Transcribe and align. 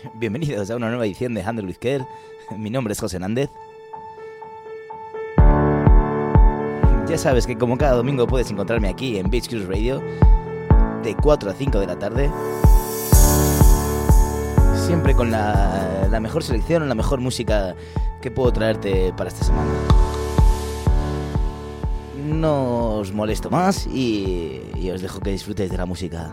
Bienvenidos 0.14 0.70
a 0.70 0.76
una 0.76 0.88
nueva 0.88 1.06
edición 1.06 1.34
de 1.34 1.42
Handle 1.42 1.66
with. 1.66 2.02
Mi 2.56 2.70
nombre 2.70 2.92
es 2.92 3.00
José 3.00 3.18
Nández. 3.18 3.50
Ya 7.08 7.18
sabes 7.18 7.46
que 7.46 7.58
como 7.58 7.76
cada 7.76 7.94
domingo 7.94 8.26
puedes 8.26 8.50
encontrarme 8.50 8.88
aquí 8.88 9.18
en 9.18 9.30
Beach 9.30 9.48
Cruise 9.48 9.66
Radio 9.66 10.00
de 11.02 11.16
4 11.16 11.50
a 11.50 11.54
5 11.54 11.80
de 11.80 11.86
la 11.86 11.98
tarde. 11.98 12.30
Siempre 14.86 15.14
con 15.14 15.30
la, 15.30 16.06
la 16.10 16.20
mejor 16.20 16.42
selección, 16.42 16.88
la 16.88 16.94
mejor 16.94 17.20
música 17.20 17.74
que 18.20 18.30
puedo 18.30 18.52
traerte 18.52 19.12
para 19.16 19.28
esta 19.28 19.44
semana. 19.44 19.70
No 22.24 22.96
os 22.96 23.12
molesto 23.12 23.50
más 23.50 23.86
y, 23.86 24.62
y 24.76 24.90
os 24.90 25.02
dejo 25.02 25.20
que 25.20 25.30
disfrutéis 25.30 25.70
de 25.70 25.78
la 25.78 25.86
música. 25.86 26.32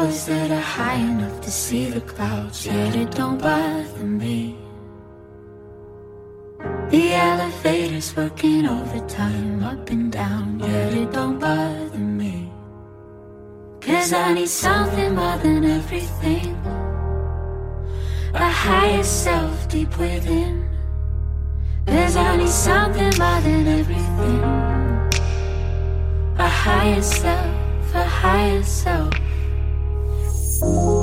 That 0.00 0.50
are 0.50 0.60
high 0.60 0.94
enough 0.94 1.42
to 1.42 1.50
see 1.50 1.90
the 1.90 2.00
clouds, 2.00 2.64
yet 2.64 2.96
it 2.96 3.10
don't 3.10 3.38
bother 3.38 4.04
me. 4.04 4.56
The 6.88 7.12
elevator's 7.12 8.16
working 8.16 8.66
overtime 8.66 9.62
up 9.62 9.90
and 9.90 10.10
down, 10.10 10.58
yet 10.60 10.94
it 10.94 11.12
don't 11.12 11.38
bother 11.38 11.98
me. 11.98 12.50
Cause 13.82 14.14
I 14.14 14.32
need 14.32 14.48
something 14.48 15.14
more 15.14 15.36
than 15.36 15.64
everything. 15.66 16.56
A 18.32 18.48
higher 18.48 19.04
self 19.04 19.68
deep 19.68 19.98
within. 19.98 20.66
Cause 21.86 22.16
I 22.16 22.36
need 22.36 22.48
something 22.48 23.12
more 23.18 23.40
than 23.42 23.68
everything. 23.68 24.42
A 26.38 26.48
higher 26.48 27.02
self, 27.02 27.94
a 27.94 28.04
higher 28.04 28.62
self. 28.62 29.19
They're 30.60 30.99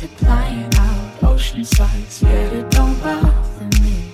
multiplying 0.00 0.72
out 0.76 1.24
ocean 1.24 1.64
sides, 1.64 2.22
yet 2.22 2.52
it 2.52 2.70
don't 2.70 2.96
bother 3.02 3.68
me. 3.82 4.04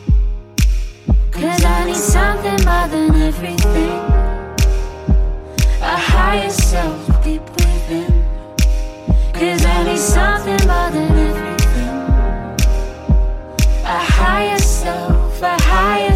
Cause 1.30 1.62
I 1.62 1.84
need 1.84 1.96
something 1.96 2.64
more 2.64 2.88
than 2.88 3.14
everything. 3.20 4.00
A 5.82 5.96
higher 5.96 6.48
self 6.48 7.22
deep 7.22 7.42
within. 7.50 8.24
Cause 9.34 9.64
I 9.66 9.84
need 9.84 9.98
something 9.98 10.66
more 10.66 10.90
than 10.90 11.10
everything. 11.28 11.96
A 13.84 13.98
higher 14.18 14.58
self, 14.58 15.42
a 15.42 15.60
higher 15.64 16.13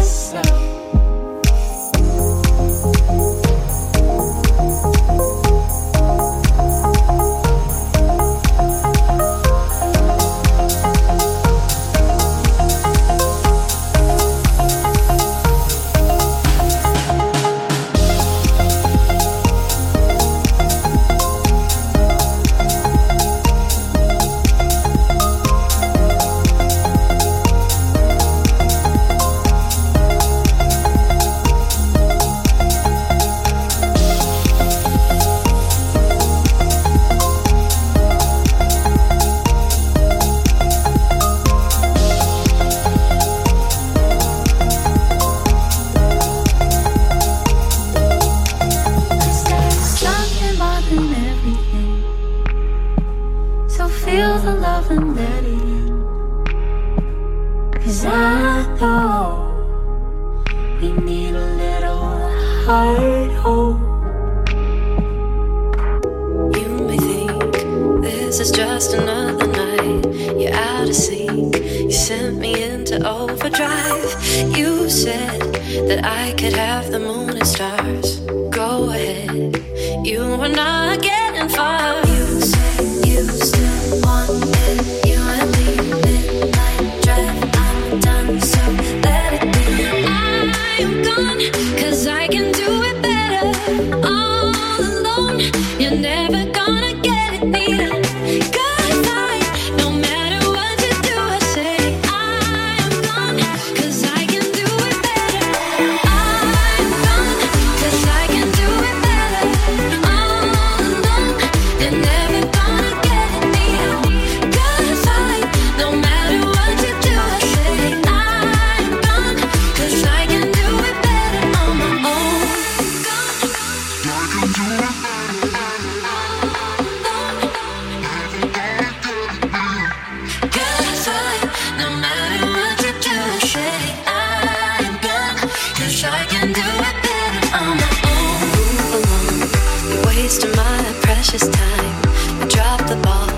this 141.39 141.49
time 141.49 142.01
I 142.41 142.47
dropped 142.49 142.87
the 142.87 142.95
ball, 142.97 143.29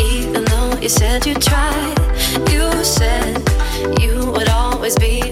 even 0.00 0.44
though 0.44 0.78
you 0.80 0.88
said 0.88 1.26
you 1.26 1.34
tried. 1.34 1.98
You 2.50 2.84
said 2.84 3.38
you 4.00 4.30
would 4.32 4.48
always 4.48 4.96
be. 4.96 5.31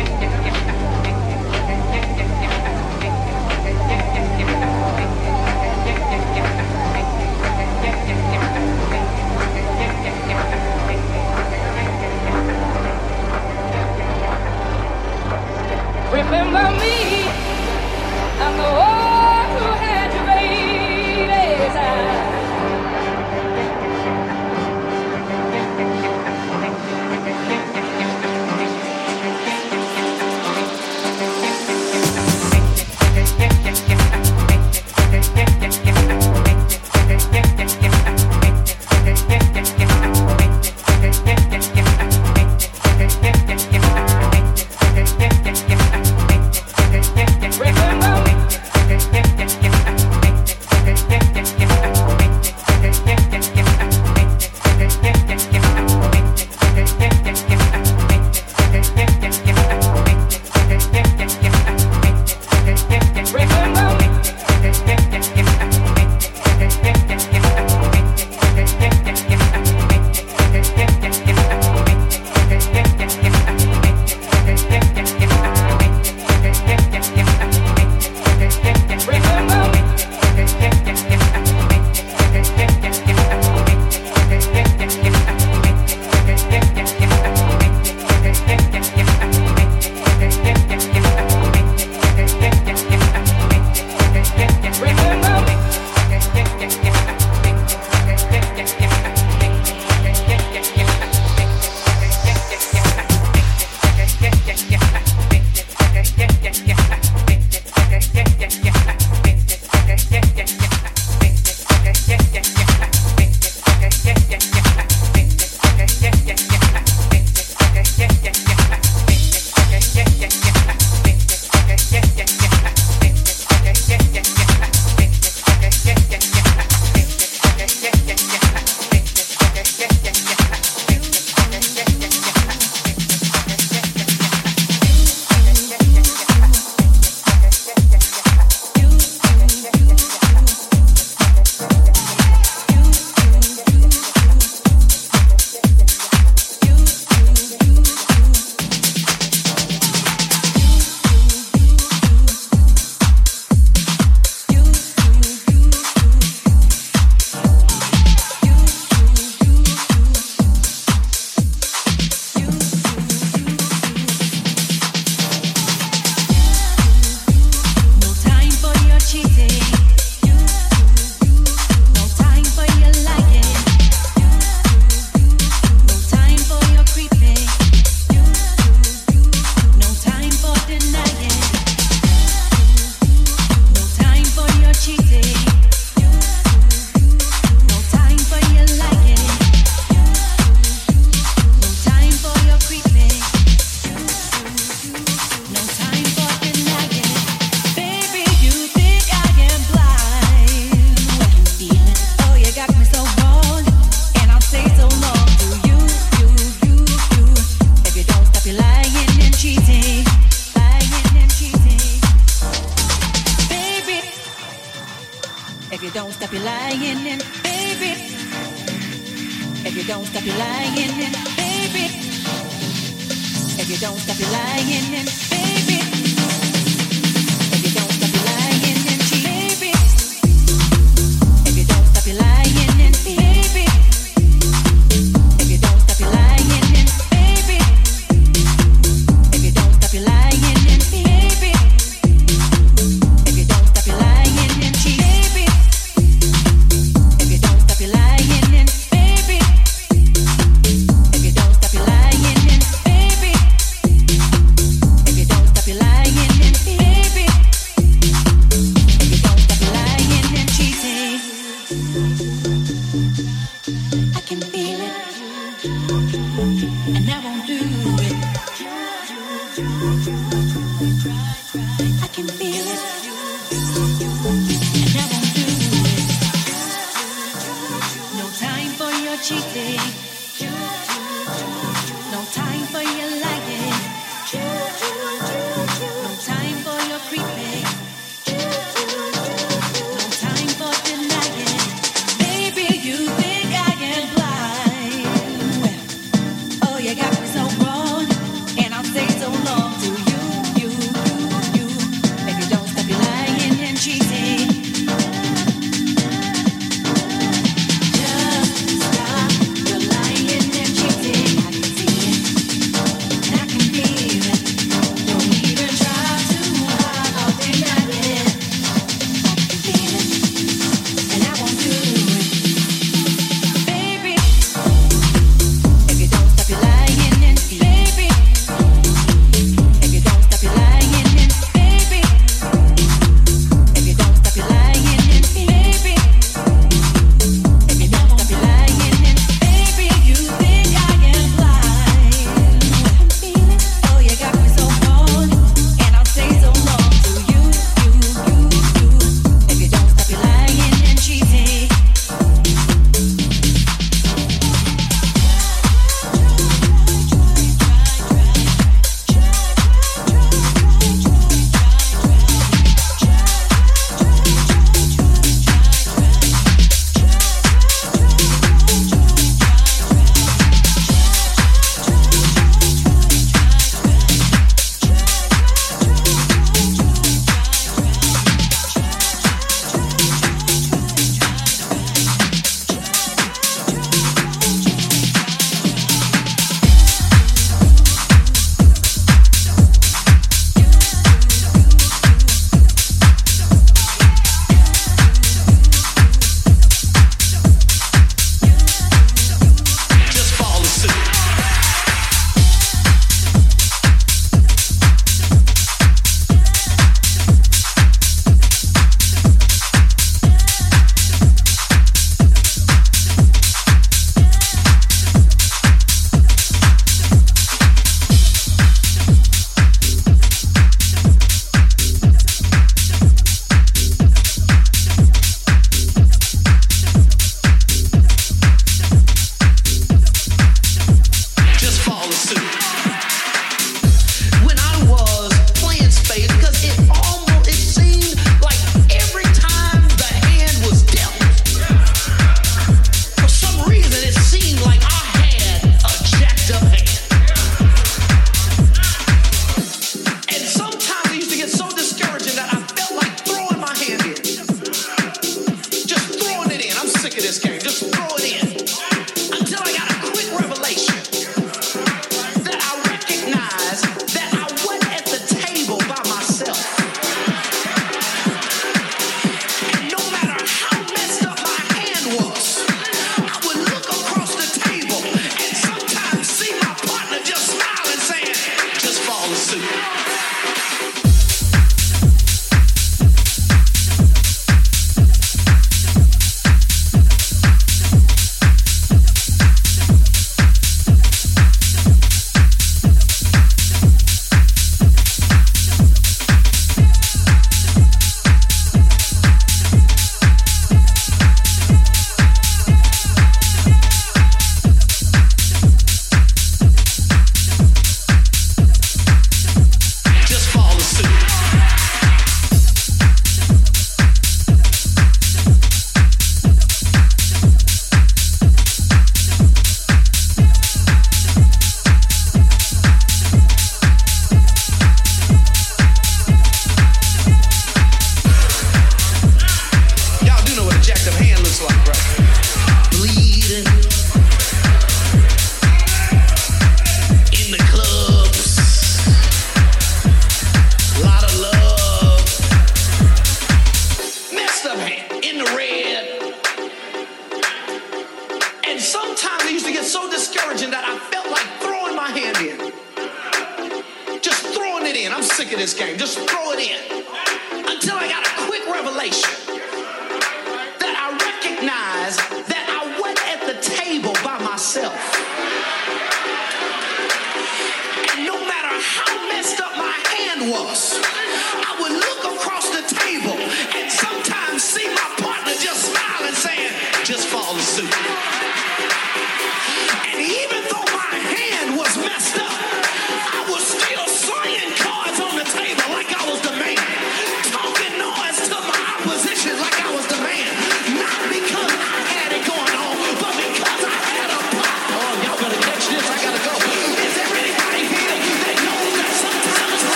yeah, 0.00 0.20
yeah. 0.20 0.29
Remember 16.30 16.70
me. 16.78 17.19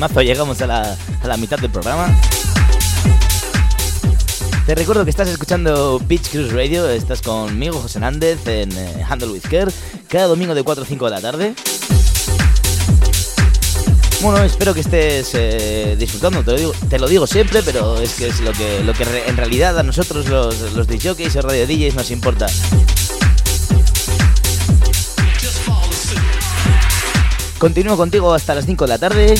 Ritmazo 0.00 0.22
llegamos 0.22 0.62
a 0.62 0.66
la, 0.66 0.96
a 1.22 1.28
la 1.28 1.36
mitad 1.36 1.58
del 1.58 1.70
programa. 1.70 2.08
Te 4.64 4.74
recuerdo 4.74 5.04
que 5.04 5.10
estás 5.10 5.28
escuchando 5.28 6.00
Beach 6.06 6.30
Cruise 6.30 6.52
Radio, 6.52 6.88
estás 6.88 7.20
conmigo, 7.20 7.78
José 7.80 8.00
Nández, 8.00 8.46
en 8.46 8.72
eh, 8.72 9.04
Handle 9.06 9.28
with 9.28 9.42
Care, 9.42 9.70
cada 10.08 10.26
domingo 10.26 10.54
de 10.54 10.62
4 10.62 10.84
a 10.84 10.86
5 10.86 11.04
de 11.04 11.10
la 11.10 11.20
tarde. 11.20 11.54
Bueno, 14.22 14.42
espero 14.42 14.72
que 14.72 14.80
estés 14.80 15.32
eh, 15.34 15.96
disfrutando, 15.98 16.42
te 16.44 16.98
lo, 16.98 17.06
digo, 17.06 17.26
siempre, 17.26 17.62
pero 17.62 18.00
es 18.00 18.14
que 18.14 18.28
es 18.28 18.40
lo 18.40 18.52
que, 18.52 18.82
lo 18.82 18.94
que 18.94 19.04
en 19.26 19.36
realidad 19.36 19.78
a 19.78 19.82
nosotros 19.82 20.28
los, 20.28 20.72
los 20.72 20.86
DJs 20.86 21.34
y 21.34 21.40
radio 21.40 21.66
DJs 21.66 21.94
nos 21.94 22.10
importa. 22.10 22.46
Continúo 27.58 27.98
contigo 27.98 28.32
hasta 28.32 28.54
las 28.54 28.64
5 28.64 28.84
de 28.84 28.88
la 28.88 28.98
tarde. 28.98 29.34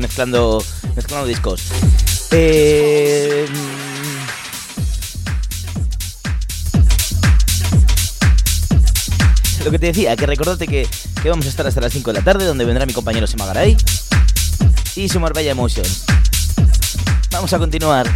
Mezclando, 0.00 0.64
mezclando 0.96 1.26
discos. 1.26 1.62
Eh, 2.32 3.46
lo 9.64 9.70
que 9.70 9.78
te 9.78 9.86
decía, 9.86 10.16
que 10.16 10.26
recordate 10.26 10.66
que, 10.66 10.88
que 11.22 11.28
vamos 11.28 11.46
a 11.46 11.48
estar 11.48 11.66
hasta 11.66 11.80
las 11.80 11.92
5 11.92 12.12
de 12.12 12.18
la 12.18 12.24
tarde, 12.24 12.44
donde 12.44 12.64
vendrá 12.64 12.86
mi 12.86 12.92
compañero 12.92 13.26
Semagaray 13.26 13.76
y 14.96 15.08
su 15.08 15.20
Marbella 15.20 15.52
Emotion. 15.52 15.86
Vamos 17.30 17.52
a 17.52 17.58
continuar. 17.58 18.08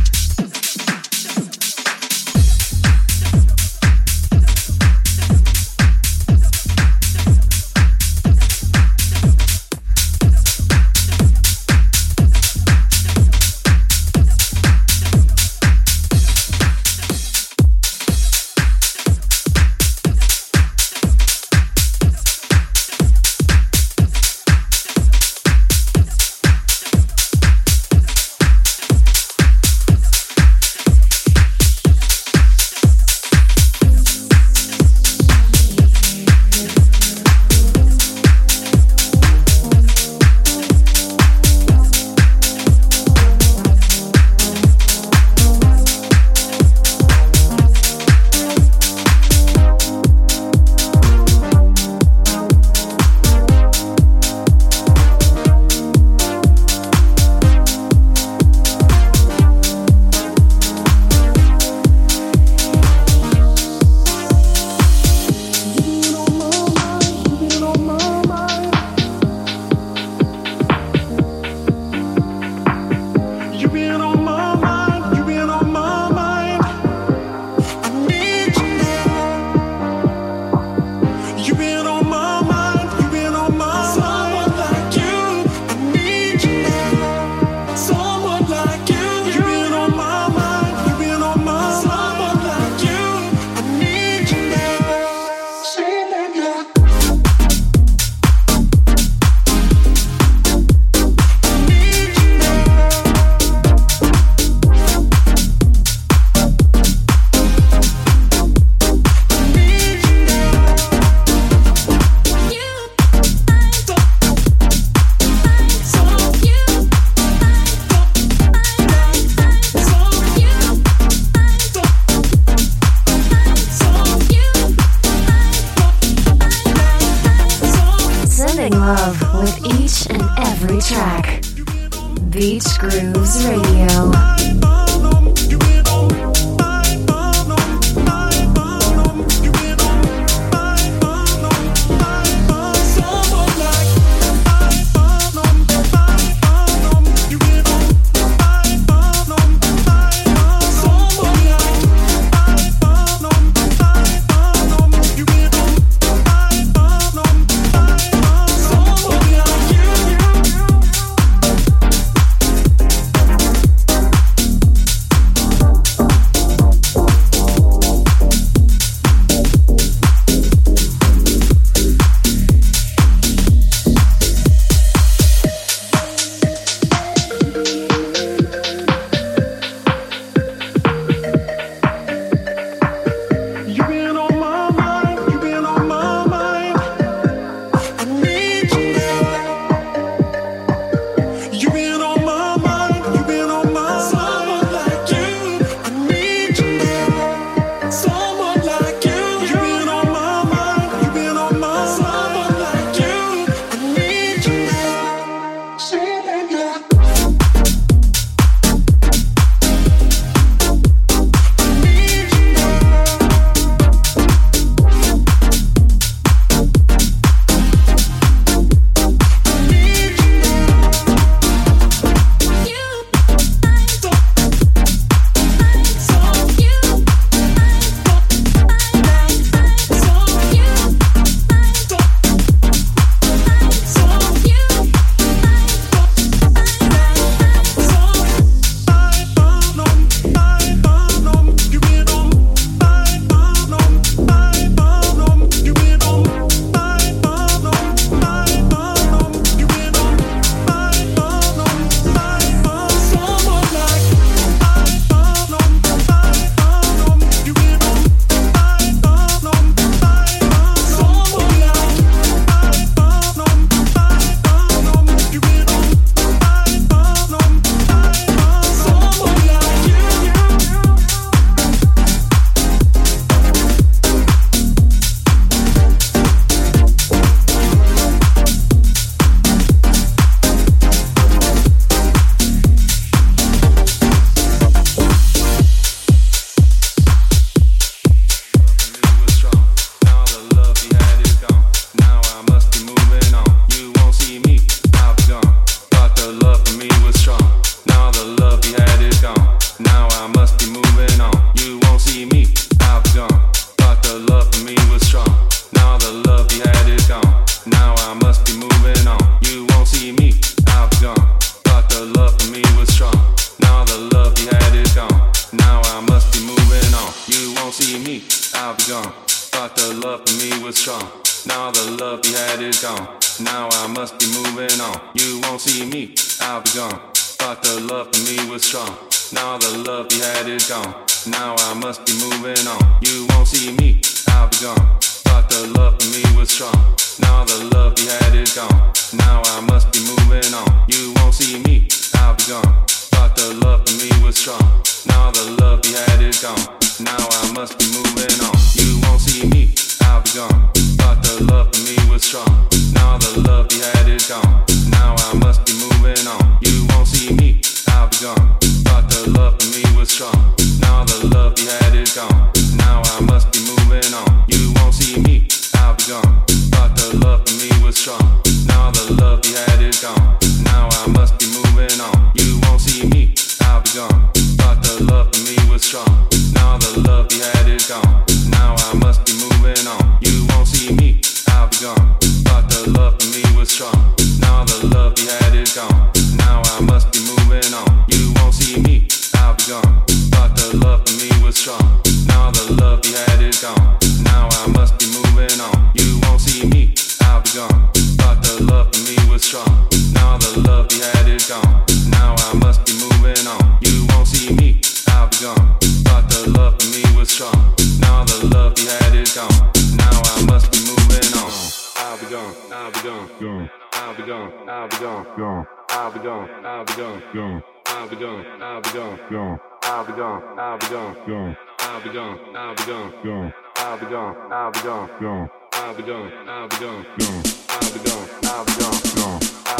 gone, 419.04 419.20
gone. 419.30 419.60
I'll 419.82 420.04
be 420.04 420.12
gone, 420.12 420.58
I'll 420.58 420.78
be 420.78 420.86
gone, 420.86 421.14
gone. 421.26 421.56
I'll 421.78 422.00
be 422.00 422.10
gone, 422.10 422.38
I'll 422.56 422.74
be 422.74 422.84
gone, 422.84 423.12
gone. 423.24 423.52
I'll 423.76 423.98
be 423.98 424.06
gone, 424.06 424.36
I'll 424.50 424.70
be 424.72 424.80
gone, 424.80 425.08
gone. 425.20 425.50
I'll 425.72 425.94
be 425.94 426.00
gone, 426.02 426.32
I'll 426.48 426.64
be 426.64 426.78
gone, 426.78 427.04
gone. 427.04 427.04
I'll 427.14 427.44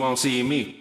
won't 0.09 0.17
see 0.17 0.41
me. 0.41 0.78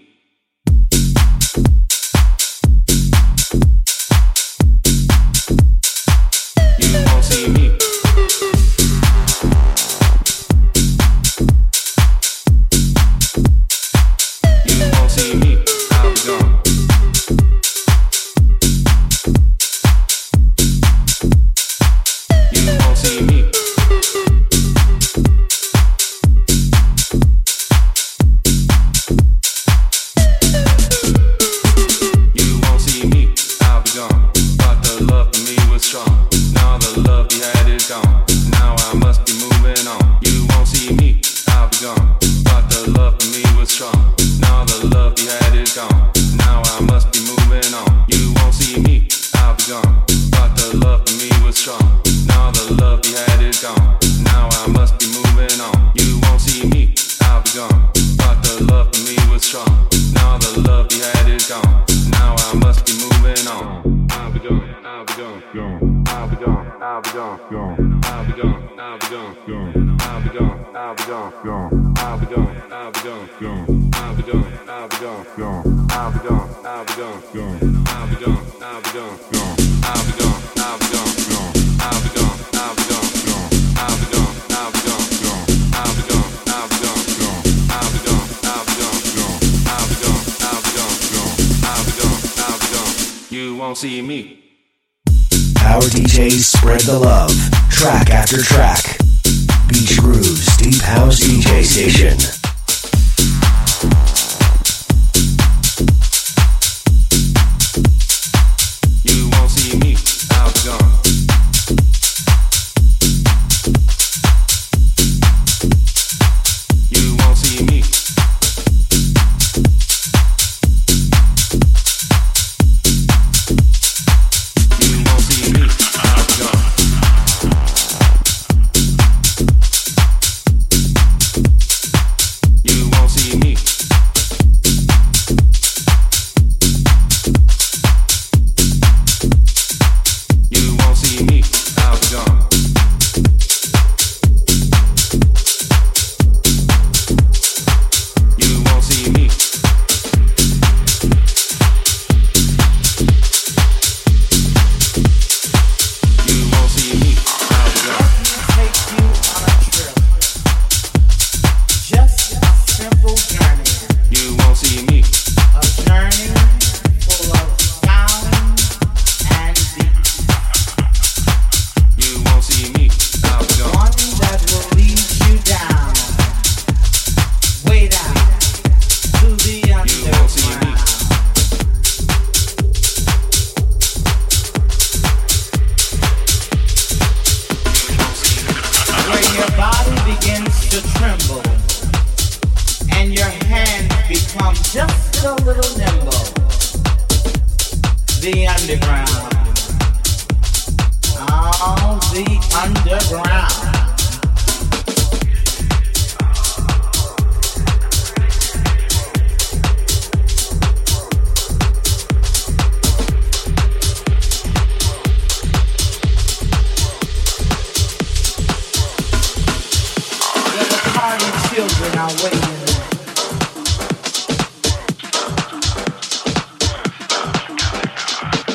children 221.59 221.99
are 221.99 222.15
waiting. 222.23 222.57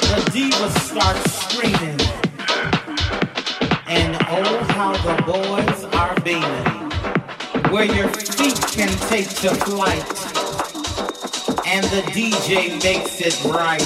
The 0.08 0.20
divas 0.32 0.76
start 0.89 1.18
screaming, 1.41 1.99
and 3.88 4.16
oh 4.30 4.58
how 4.70 4.93
the 5.08 5.16
boys 5.24 5.84
are 5.93 6.16
beaming, 6.22 6.68
where 7.74 7.93
your 7.93 8.08
feet 8.08 8.62
can 8.72 8.88
take 9.10 9.28
to 9.41 9.54
flight, 9.66 10.08
and 11.68 11.84
the 11.88 12.04
DJ 12.16 12.82
makes 12.84 13.20
it 13.20 13.36
right. 13.43 13.84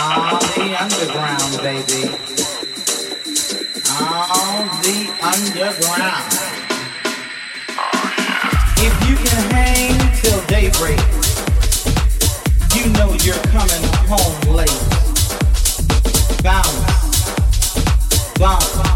All 0.00 0.40
the 0.56 0.74
underground, 0.80 1.52
baby. 1.60 2.08
All 4.00 4.64
the 4.80 4.98
underground 5.20 6.57
can 9.24 9.50
hang 9.50 9.98
till 10.20 10.40
daybreak, 10.46 10.98
you 12.74 12.90
know 12.92 13.12
you're 13.24 13.42
coming 13.52 13.84
home 14.06 14.56
late. 14.56 14.70
Bounce, 16.42 18.38
bounce. 18.38 18.87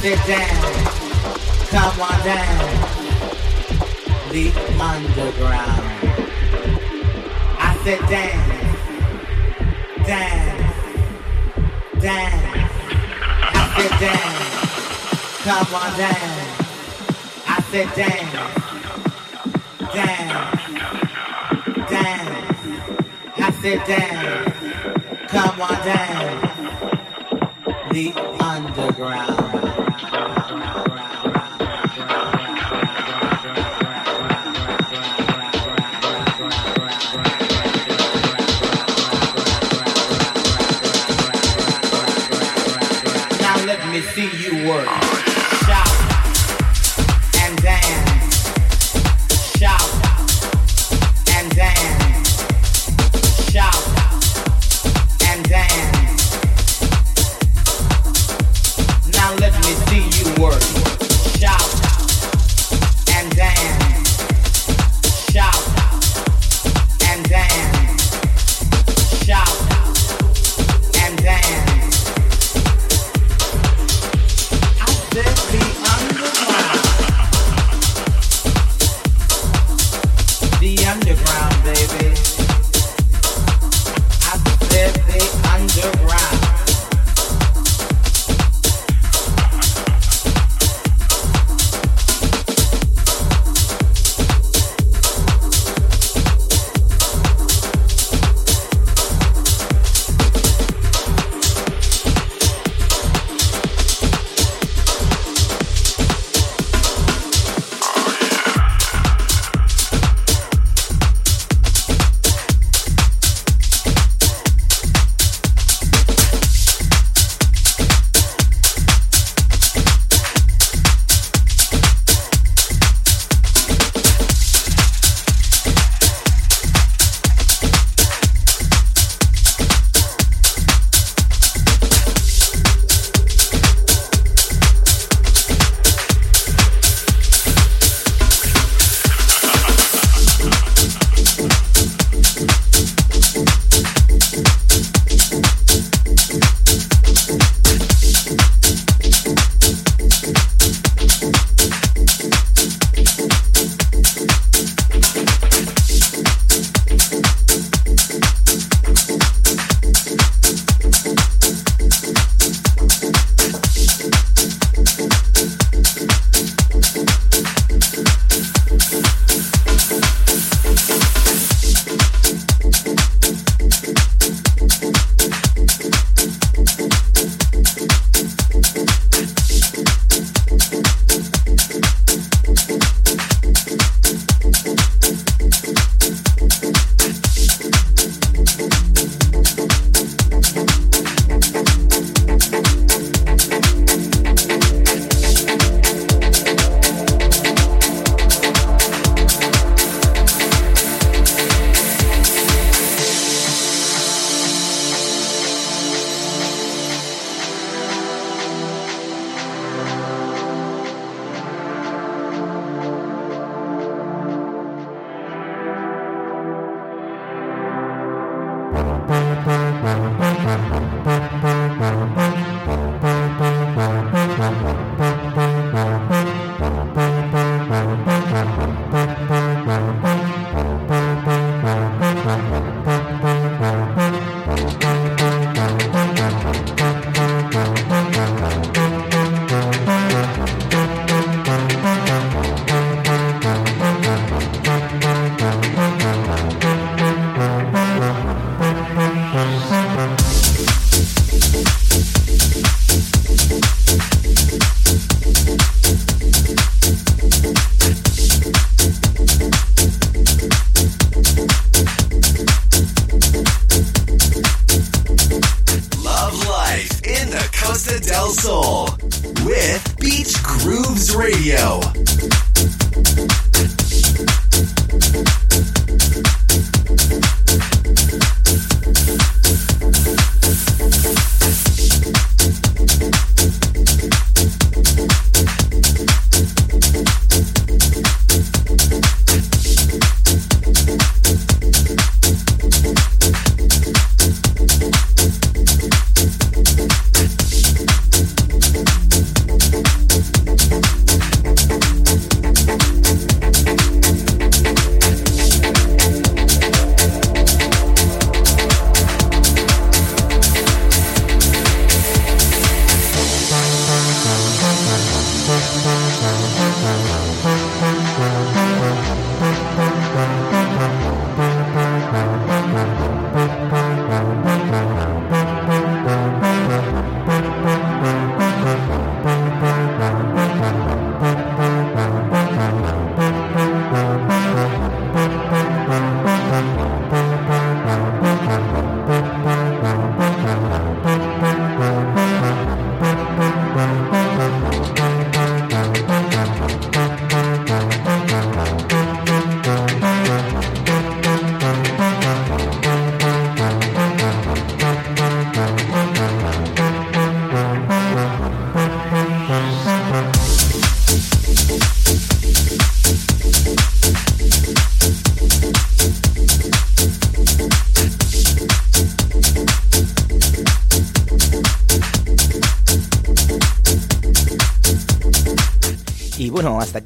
sit 0.00 0.18
down, 0.28 0.62
come 1.70 2.00
on 2.00 2.18
down, 2.24 2.58
the 4.30 4.52
underground. 4.78 5.82
I 7.58 7.74
said, 7.82 8.02
down, 8.06 8.48
down, 10.06 10.56
down. 12.00 12.38
I 13.54 13.62
said, 13.74 13.94
down, 13.98 14.34
come 15.42 15.74
on 15.74 15.90
down. 15.98 16.32
I 17.48 17.58
said, 17.70 17.88
down, 17.98 18.26
down, 19.94 20.28
down. 21.90 22.28
I 23.36 23.50
said, 23.60 23.80
down, 23.88 24.46
come 25.26 25.60
on 25.60 25.78
down, 25.84 26.30
the 27.90 28.06
underground. 28.40 29.47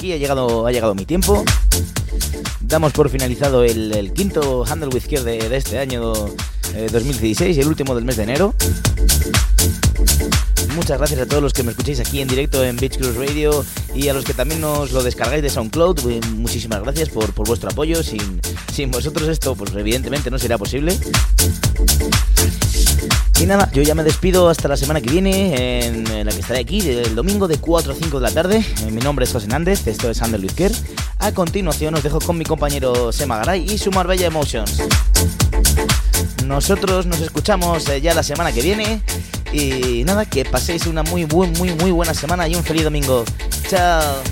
Aquí 0.03 0.13
ha 0.13 0.17
llegado, 0.17 0.67
ha 0.67 0.73
llegado 0.73 0.97
mi 0.97 1.05
tiempo. 1.05 1.45
damos 2.61 2.93
por 2.93 3.09
finalizado 3.09 3.63
el, 3.63 4.13
quinto 4.13 4.65
Handle 4.69 4.89
with 4.89 5.05
Care 5.09 5.23
de, 5.23 5.57
este 5.57 5.79
año 5.79 6.13
eh, 6.75 6.89
2016 6.91 7.57
y 7.57 7.61
el 7.61 7.69
último 7.69 7.95
del 7.95 8.05
mes 8.05 8.17
de 8.17 8.25
enero. 8.25 8.53
Muchas 10.75 10.99
gracias 10.99 11.21
a 11.21 11.27
todos 11.27 11.41
los 11.41 11.53
que 11.53 11.63
me 11.63 11.71
escucháis 11.71 12.01
aquí 12.01 12.21
en 12.21 12.27
directo 12.27 12.65
en 12.65 12.77
Beach 12.79 12.99
Cruise 12.99 13.15
Radio 13.15 13.65
y 13.95 14.09
a 14.09 14.13
los 14.13 14.25
que 14.25 14.35
también 14.35 14.61
nos 14.61 14.91
lo 14.91 15.05
descargáis 15.05 15.41
de 15.41 15.51
SoundCloud. 15.51 16.01
Muchísimas 16.35 16.83
gracias 16.83 17.09
por, 17.09 17.33
por 17.33 17.47
vuestro 17.47 17.71
apoyo. 17.71 18.03
Sin, 18.03 18.41
sin 18.73 18.91
vosotros 18.91 19.29
esto, 19.29 19.55
pues 19.55 19.73
evidentemente 19.77 20.33
no 20.33 20.39
será 20.41 20.59
posible. 20.59 20.99
Y 23.41 23.47
nada, 23.47 23.69
yo 23.73 23.83
ya 23.83 23.95
me 23.95 24.05
despido 24.05 24.49
hasta 24.49 24.69
la 24.69 24.77
semana 24.77 25.01
que 25.01 25.11
viene, 25.11 25.87
en, 25.87 26.25
la 26.25 26.31
que 26.31 26.41
estaré 26.41 26.61
aquí, 26.61 26.81
el 26.89 27.15
domingo 27.15 27.49
de 27.49 27.57
4 27.59 27.93
a 27.93 27.97
5 27.97 28.21
de 28.21 28.23
la 28.29 28.33
tarde. 28.33 28.59
Eh, 28.59 28.91
Mi 28.91 29.01
nombre 29.01 29.25
es 29.25 29.33
José 29.33 29.49
Nández, 29.49 29.87
esto 29.87 30.11
es 30.11 30.23
Ander 30.23 30.41
Luis 30.41 30.53
Kerr. 30.53 30.73
A 31.19 31.33
continuación 31.33 31.95
os 31.95 32.03
dejo 32.03 32.21
con 32.21 32.39
mi 32.39 32.45
compañero 32.45 33.11
Sema 33.13 33.39
Garay 33.39 33.65
y 33.65 33.79
su 33.79 33.91
Marbella 33.91 34.27
Emotions. 34.27 34.83
Nosotros 36.47 37.07
nos 37.07 37.21
escuchamos 37.21 37.89
eh, 37.89 38.01
ya 38.01 38.15
la 38.15 38.23
semana 38.23 38.53
que 38.53 38.63
viene. 38.63 39.03
Y 39.53 40.05
nada, 40.05 40.25
que 40.25 40.45
paséis 40.45 40.87
una 40.87 41.03
muy, 41.03 41.27
muy, 41.27 41.49
muy 41.51 41.91
buena 41.91 42.15
semana 42.15 42.49
y 42.49 42.55
un 42.55 42.65
feliz 42.65 42.85
domingo. 42.85 43.25
Chao. 43.69 44.23